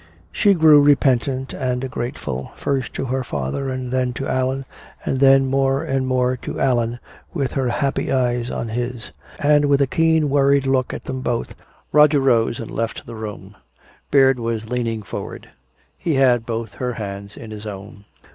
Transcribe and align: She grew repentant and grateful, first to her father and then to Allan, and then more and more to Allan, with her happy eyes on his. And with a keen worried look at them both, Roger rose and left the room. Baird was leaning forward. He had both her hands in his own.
She 0.31 0.55
grew 0.55 0.81
repentant 0.81 1.53
and 1.53 1.91
grateful, 1.91 2.53
first 2.55 2.91
to 2.95 3.05
her 3.05 3.23
father 3.23 3.69
and 3.69 3.91
then 3.91 4.13
to 4.13 4.27
Allan, 4.27 4.65
and 5.05 5.19
then 5.19 5.45
more 5.45 5.83
and 5.83 6.07
more 6.07 6.35
to 6.37 6.59
Allan, 6.59 6.97
with 7.35 7.51
her 7.51 7.69
happy 7.69 8.11
eyes 8.11 8.49
on 8.49 8.69
his. 8.69 9.11
And 9.37 9.65
with 9.65 9.79
a 9.79 9.85
keen 9.85 10.27
worried 10.31 10.65
look 10.65 10.91
at 10.91 11.03
them 11.05 11.21
both, 11.21 11.53
Roger 11.91 12.19
rose 12.19 12.59
and 12.59 12.71
left 12.71 13.05
the 13.05 13.13
room. 13.13 13.55
Baird 14.09 14.39
was 14.39 14.67
leaning 14.71 15.03
forward. 15.03 15.49
He 15.99 16.15
had 16.15 16.47
both 16.47 16.73
her 16.81 16.93
hands 16.93 17.37
in 17.37 17.51
his 17.51 17.67
own. 17.67 18.05